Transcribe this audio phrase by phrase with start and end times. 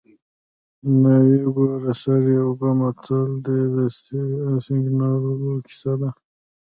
[1.01, 3.45] ناوې ګوره سر یې اوبه متل د
[4.65, 6.09] سینګارولو کیسه ده